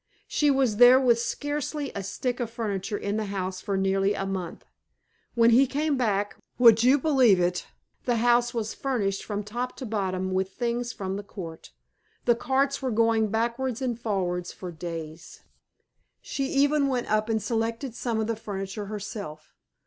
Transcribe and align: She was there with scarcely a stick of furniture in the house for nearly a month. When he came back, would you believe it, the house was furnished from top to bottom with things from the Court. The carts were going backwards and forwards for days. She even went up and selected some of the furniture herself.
She 0.27 0.49
was 0.49 0.77
there 0.77 0.99
with 0.99 1.19
scarcely 1.19 1.91
a 1.93 2.01
stick 2.01 2.39
of 2.39 2.49
furniture 2.49 2.97
in 2.97 3.17
the 3.17 3.25
house 3.25 3.61
for 3.61 3.77
nearly 3.77 4.15
a 4.15 4.25
month. 4.25 4.65
When 5.35 5.51
he 5.51 5.67
came 5.67 5.95
back, 5.95 6.37
would 6.57 6.81
you 6.83 6.97
believe 6.97 7.39
it, 7.39 7.67
the 8.05 8.15
house 8.15 8.51
was 8.51 8.73
furnished 8.73 9.23
from 9.23 9.43
top 9.43 9.75
to 9.77 9.85
bottom 9.85 10.31
with 10.31 10.53
things 10.53 10.91
from 10.91 11.17
the 11.17 11.23
Court. 11.23 11.69
The 12.25 12.33
carts 12.33 12.81
were 12.81 12.89
going 12.89 13.27
backwards 13.27 13.79
and 13.79 13.95
forwards 13.99 14.51
for 14.51 14.71
days. 14.71 15.41
She 16.19 16.45
even 16.47 16.87
went 16.87 17.11
up 17.11 17.29
and 17.29 17.39
selected 17.39 17.93
some 17.93 18.19
of 18.19 18.25
the 18.25 18.35
furniture 18.35 18.87
herself. 18.87 19.53